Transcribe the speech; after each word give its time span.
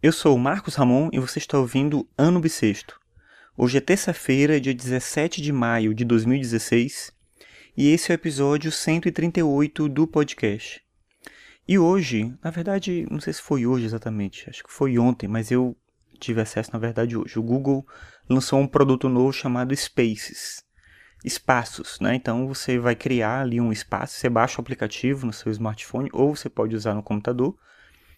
Eu 0.00 0.12
sou 0.12 0.36
o 0.36 0.38
Marcos 0.38 0.76
Ramon 0.76 1.10
e 1.12 1.18
você 1.18 1.40
está 1.40 1.58
ouvindo 1.58 2.08
Ano 2.16 2.38
Bissexto. 2.38 3.00
Hoje 3.56 3.78
é 3.78 3.80
terça-feira, 3.80 4.60
dia 4.60 4.72
17 4.72 5.42
de 5.42 5.52
maio 5.52 5.92
de 5.92 6.04
2016, 6.04 7.10
e 7.76 7.88
esse 7.90 8.12
é 8.12 8.14
o 8.14 8.14
episódio 8.14 8.70
138 8.70 9.88
do 9.88 10.06
podcast. 10.06 10.80
E 11.66 11.80
hoje, 11.80 12.32
na 12.44 12.48
verdade, 12.48 13.08
não 13.10 13.18
sei 13.18 13.32
se 13.32 13.42
foi 13.42 13.66
hoje 13.66 13.86
exatamente, 13.86 14.48
acho 14.48 14.62
que 14.62 14.72
foi 14.72 14.96
ontem, 15.00 15.26
mas 15.26 15.50
eu 15.50 15.76
tive 16.20 16.40
acesso 16.40 16.70
na 16.72 16.78
verdade 16.78 17.16
hoje. 17.16 17.36
O 17.36 17.42
Google 17.42 17.84
lançou 18.30 18.60
um 18.60 18.68
produto 18.68 19.08
novo 19.08 19.32
chamado 19.32 19.74
Spaces. 19.74 20.62
Espaços, 21.24 21.98
né? 21.98 22.14
Então 22.14 22.46
você 22.46 22.78
vai 22.78 22.94
criar 22.94 23.40
ali 23.40 23.60
um 23.60 23.72
espaço, 23.72 24.14
você 24.14 24.28
baixa 24.28 24.58
o 24.58 24.60
aplicativo 24.60 25.26
no 25.26 25.32
seu 25.32 25.50
smartphone 25.50 26.08
ou 26.12 26.36
você 26.36 26.48
pode 26.48 26.76
usar 26.76 26.94
no 26.94 27.02
computador. 27.02 27.58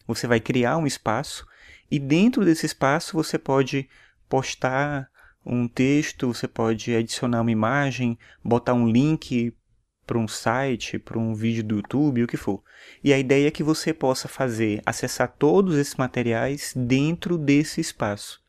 Você 0.07 0.27
vai 0.27 0.41
criar 0.41 0.77
um 0.77 0.87
espaço 0.87 1.46
e 1.91 1.98
dentro 1.98 2.45
desse 2.45 2.67
espaço 2.67 3.14
você 3.14 3.39
pode 3.39 3.89
postar 4.29 5.09
um 5.45 5.67
texto, 5.67 6.32
você 6.32 6.46
pode 6.46 6.95
adicionar 6.95 7.40
uma 7.40 7.50
imagem, 7.50 8.18
botar 8.45 8.75
um 8.75 8.89
link 8.89 9.54
para 10.07 10.18
um 10.18 10.29
site, 10.29 10.99
para 10.99 11.18
um 11.18 11.35
vídeo 11.35 11.63
do 11.63 11.76
YouTube, 11.76 12.25
o 12.25 12.26
que 12.26 12.36
for. 12.36 12.63
E 13.03 13.13
a 13.13 13.18
ideia 13.18 13.49
é 13.49 13.50
que 13.50 13.63
você 13.63 13.95
possa 13.95 14.26
fazer, 14.26 14.82
acessar 14.85 15.35
todos 15.39 15.76
esses 15.76 15.95
materiais 15.95 16.73
dentro 16.76 17.39
desse 17.39 17.81
espaço. 17.81 18.43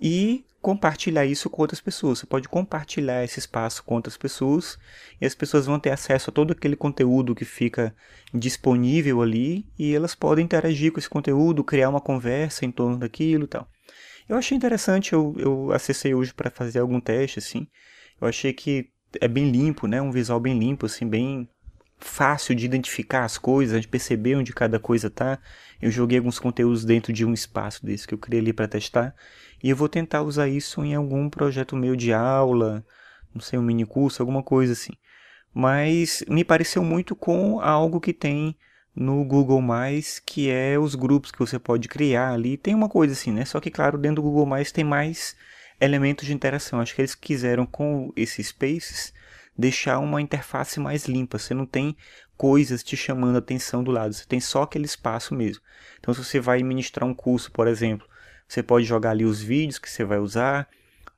E 0.00 0.44
compartilhar 0.60 1.26
isso 1.26 1.50
com 1.50 1.60
outras 1.60 1.80
pessoas. 1.80 2.20
Você 2.20 2.26
pode 2.26 2.48
compartilhar 2.48 3.24
esse 3.24 3.40
espaço 3.40 3.82
com 3.82 3.96
outras 3.96 4.16
pessoas 4.16 4.78
e 5.20 5.26
as 5.26 5.34
pessoas 5.34 5.66
vão 5.66 5.78
ter 5.78 5.90
acesso 5.90 6.30
a 6.30 6.32
todo 6.32 6.52
aquele 6.52 6.76
conteúdo 6.76 7.34
que 7.34 7.44
fica 7.44 7.94
disponível 8.32 9.20
ali 9.20 9.66
e 9.76 9.94
elas 9.94 10.14
podem 10.14 10.44
interagir 10.44 10.92
com 10.92 11.00
esse 11.00 11.10
conteúdo, 11.10 11.64
criar 11.64 11.88
uma 11.88 12.00
conversa 12.00 12.64
em 12.64 12.70
torno 12.70 12.96
daquilo 12.96 13.44
e 13.44 13.48
tal. 13.48 13.68
Eu 14.28 14.36
achei 14.36 14.56
interessante, 14.56 15.12
eu, 15.12 15.34
eu 15.36 15.72
acessei 15.72 16.14
hoje 16.14 16.32
para 16.32 16.48
fazer 16.48 16.78
algum 16.78 17.00
teste, 17.00 17.40
assim. 17.40 17.66
Eu 18.20 18.28
achei 18.28 18.52
que 18.52 18.88
é 19.20 19.26
bem 19.26 19.50
limpo, 19.50 19.88
né? 19.88 20.00
Um 20.00 20.12
visual 20.12 20.38
bem 20.38 20.56
limpo, 20.56 20.86
assim, 20.86 21.06
bem 21.08 21.48
fácil 22.02 22.54
de 22.54 22.64
identificar 22.64 23.24
as 23.24 23.38
coisas, 23.38 23.80
de 23.80 23.88
perceber 23.88 24.36
onde 24.36 24.52
cada 24.52 24.78
coisa 24.78 25.08
tá. 25.08 25.38
Eu 25.80 25.90
joguei 25.90 26.18
alguns 26.18 26.38
conteúdos 26.38 26.84
dentro 26.84 27.12
de 27.12 27.24
um 27.24 27.32
espaço 27.32 27.84
desse 27.84 28.06
que 28.06 28.14
eu 28.14 28.18
criei 28.18 28.40
ali 28.40 28.52
para 28.52 28.68
testar 28.68 29.14
e 29.62 29.70
eu 29.70 29.76
vou 29.76 29.88
tentar 29.88 30.22
usar 30.22 30.48
isso 30.48 30.84
em 30.84 30.94
algum 30.94 31.30
projeto 31.30 31.76
meu 31.76 31.94
de 31.94 32.12
aula, 32.12 32.84
não 33.34 33.40
sei, 33.40 33.58
um 33.58 33.62
mini 33.62 33.86
curso, 33.86 34.22
alguma 34.22 34.42
coisa 34.42 34.72
assim. 34.72 34.92
Mas 35.54 36.24
me 36.28 36.44
pareceu 36.44 36.82
muito 36.82 37.14
com 37.14 37.60
algo 37.60 38.00
que 38.00 38.12
tem 38.12 38.56
no 38.94 39.24
Google+, 39.24 39.62
que 40.26 40.50
é 40.50 40.78
os 40.78 40.94
grupos 40.94 41.30
que 41.30 41.38
você 41.38 41.58
pode 41.58 41.88
criar 41.88 42.32
ali. 42.32 42.56
Tem 42.56 42.74
uma 42.74 42.88
coisa 42.88 43.12
assim, 43.12 43.32
né? 43.32 43.44
Só 43.44 43.60
que, 43.60 43.70
claro, 43.70 43.98
dentro 43.98 44.16
do 44.16 44.22
Google+, 44.22 44.48
tem 44.72 44.84
mais 44.84 45.36
elementos 45.80 46.26
de 46.26 46.34
interação. 46.34 46.80
Acho 46.80 46.94
que 46.94 47.00
eles 47.00 47.14
quiseram, 47.14 47.64
com 47.66 48.12
esses 48.16 48.48
Spaces, 48.48 49.12
deixar 49.56 49.98
uma 49.98 50.20
interface 50.20 50.80
mais 50.80 51.06
limpa. 51.06 51.38
Você 51.38 51.54
não 51.54 51.66
tem 51.66 51.96
coisas 52.36 52.82
te 52.82 52.96
chamando 52.96 53.36
a 53.36 53.38
atenção 53.38 53.84
do 53.84 53.90
lado, 53.90 54.12
você 54.12 54.26
tem 54.26 54.40
só 54.40 54.62
aquele 54.62 54.84
espaço 54.84 55.34
mesmo. 55.34 55.62
Então, 56.00 56.12
se 56.12 56.24
você 56.24 56.40
vai 56.40 56.62
ministrar 56.62 57.08
um 57.08 57.14
curso, 57.14 57.52
por 57.52 57.68
exemplo, 57.68 58.06
você 58.48 58.62
pode 58.62 58.84
jogar 58.84 59.10
ali 59.10 59.24
os 59.24 59.40
vídeos 59.40 59.78
que 59.78 59.88
você 59.88 60.04
vai 60.04 60.18
usar, 60.18 60.68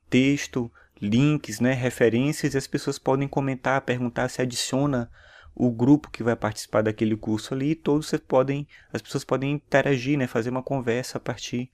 texto, 0.09 0.71
links, 1.01 1.59
né, 1.59 1.73
referências, 1.73 2.53
e 2.53 2.57
as 2.57 2.67
pessoas 2.67 2.99
podem 2.99 3.27
comentar, 3.27 3.81
perguntar 3.81 4.29
se 4.29 4.41
adiciona 4.41 5.09
o 5.55 5.71
grupo 5.71 6.11
que 6.11 6.21
vai 6.21 6.35
participar 6.35 6.83
daquele 6.83 7.15
curso 7.15 7.53
ali, 7.53 7.71
e 7.71 7.75
todos 7.75 8.07
você 8.07 8.17
podem, 8.17 8.67
as 8.93 9.01
pessoas 9.01 9.23
podem 9.23 9.53
interagir, 9.53 10.17
né, 10.17 10.27
fazer 10.27 10.49
uma 10.49 10.63
conversa 10.63 11.17
a 11.17 11.21
partir 11.21 11.71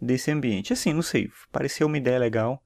desse 0.00 0.30
ambiente. 0.30 0.72
Assim, 0.72 0.92
não 0.92 1.02
sei, 1.02 1.30
pareceu 1.52 1.86
uma 1.86 1.98
ideia 1.98 2.18
legal. 2.18 2.62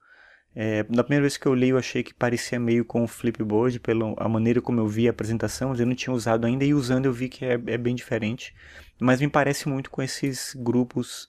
É, 0.55 0.84
na 0.91 1.03
primeira 1.03 1.22
vez 1.22 1.36
que 1.36 1.47
eu 1.47 1.55
li, 1.55 1.70
eu 1.70 1.78
achei 1.78 2.03
que 2.03 2.12
parecia 2.12 2.61
meio 2.61 2.84
com 2.84 3.03
o 3.03 3.08
Flipboard, 3.08 3.81
pela 3.81 4.28
maneira 4.28 4.60
como 4.60 4.81
eu 4.81 4.87
vi 4.87 5.09
a 5.09 5.10
apresentação, 5.10 5.71
mas 5.71 5.81
eu 5.81 5.87
não 5.87 5.94
tinha 5.94 6.12
usado 6.12 6.47
ainda, 6.47 6.65
e 6.65 6.75
usando 6.75 7.06
eu 7.06 7.12
vi 7.12 7.28
que 7.28 7.44
é, 7.44 7.54
é 7.54 7.78
bem 7.78 7.94
diferente. 7.94 8.54
Mas 9.00 9.21
me 9.21 9.28
parece 9.28 9.69
muito 9.69 9.91
com 9.91 10.03
esses 10.03 10.54
grupos 10.54 11.28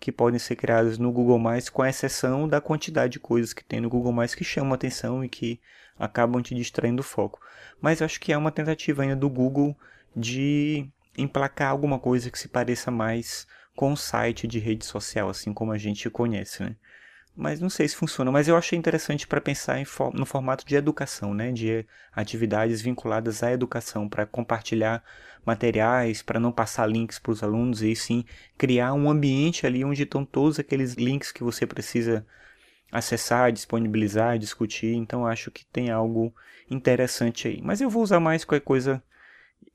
que 0.00 0.10
podem 0.10 0.38
ser 0.38 0.56
criados 0.56 0.98
no 0.98 1.12
Google+, 1.12 1.40
com 1.72 1.84
exceção 1.84 2.48
da 2.48 2.60
quantidade 2.60 3.12
de 3.14 3.20
coisas 3.20 3.52
que 3.52 3.64
tem 3.64 3.80
no 3.80 3.88
Google+, 3.88 4.14
que 4.28 4.44
chamam 4.44 4.72
atenção 4.72 5.24
e 5.24 5.28
que 5.28 5.60
acabam 5.98 6.42
te 6.42 6.54
distraindo 6.54 7.00
o 7.00 7.04
foco. 7.04 7.40
Mas 7.80 8.02
acho 8.02 8.20
que 8.20 8.32
é 8.32 8.36
uma 8.36 8.50
tentativa 8.50 9.02
ainda 9.02 9.16
do 9.16 9.28
Google 9.28 9.76
de 10.16 10.88
emplacar 11.16 11.70
alguma 11.70 11.98
coisa 11.98 12.30
que 12.30 12.38
se 12.38 12.48
pareça 12.48 12.90
mais 12.90 13.46
com 13.76 13.92
o 13.92 13.96
site 13.96 14.46
de 14.46 14.58
rede 14.58 14.84
social, 14.84 15.28
assim 15.28 15.52
como 15.52 15.72
a 15.72 15.78
gente 15.78 16.08
conhece, 16.10 16.62
né? 16.62 16.76
Mas 17.36 17.60
não 17.60 17.68
sei 17.68 17.88
se 17.88 17.96
funciona. 17.96 18.30
Mas 18.30 18.46
eu 18.46 18.56
achei 18.56 18.78
interessante 18.78 19.26
para 19.26 19.40
pensar 19.40 19.84
for 19.86 20.12
no 20.14 20.24
formato 20.24 20.64
de 20.64 20.76
educação, 20.76 21.34
né? 21.34 21.50
de 21.52 21.84
atividades 22.12 22.80
vinculadas 22.80 23.42
à 23.42 23.52
educação, 23.52 24.08
para 24.08 24.24
compartilhar 24.24 25.02
materiais, 25.44 26.22
para 26.22 26.40
não 26.40 26.52
passar 26.52 26.86
links 26.86 27.18
para 27.18 27.32
os 27.32 27.42
alunos 27.42 27.82
e 27.82 27.94
sim 27.94 28.24
criar 28.56 28.94
um 28.94 29.10
ambiente 29.10 29.66
ali 29.66 29.84
onde 29.84 30.04
estão 30.04 30.24
todos 30.24 30.58
aqueles 30.58 30.94
links 30.94 31.32
que 31.32 31.42
você 31.42 31.66
precisa 31.66 32.24
acessar, 32.90 33.52
disponibilizar, 33.52 34.38
discutir. 34.38 34.94
Então 34.94 35.26
acho 35.26 35.50
que 35.50 35.66
tem 35.66 35.90
algo 35.90 36.34
interessante 36.70 37.48
aí. 37.48 37.60
Mas 37.62 37.80
eu 37.80 37.90
vou 37.90 38.02
usar 38.02 38.20
mais 38.20 38.44
qualquer 38.44 38.64
coisa. 38.64 39.02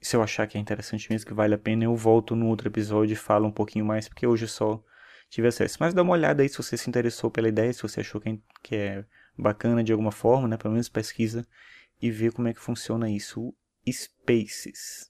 Se 0.02 0.16
eu 0.16 0.24
achar 0.24 0.48
que 0.48 0.58
é 0.58 0.62
interessante 0.62 1.12
mesmo, 1.12 1.28
que 1.28 1.34
vale 1.34 1.54
a 1.54 1.58
pena, 1.58 1.84
eu 1.84 1.96
volto 1.96 2.36
no 2.36 2.48
outro 2.48 2.70
episódio 2.70 3.14
e 3.14 3.18
falo 3.18 3.48
um 3.48 3.52
pouquinho 3.52 3.84
mais, 3.84 4.08
porque 4.08 4.26
hoje 4.26 4.48
só 4.48 4.82
tive 5.30 5.48
acesso. 5.48 5.78
Mas 5.80 5.94
dá 5.94 6.02
uma 6.02 6.14
olhada 6.14 6.42
aí 6.42 6.50
se 6.50 6.58
você 6.58 6.78
se 6.78 6.90
interessou 6.90 7.30
pela 7.30 7.48
ideia, 7.48 7.72
se 7.72 7.82
você 7.82 8.02
achou 8.02 8.22
que 8.22 8.76
é 8.76 9.06
bacana 9.38 9.84
de 9.84 9.92
alguma 9.92 10.12
forma, 10.12 10.48
né? 10.48 10.58
Pelo 10.58 10.74
menos 10.74 10.90
pesquisa 10.90 11.48
e 12.02 12.10
vê 12.12 12.32
como 12.32 12.48
é 12.48 12.54
que 12.54 12.62
funciona 12.62 13.10
isso. 13.10 13.54
Spaces. 13.90 15.10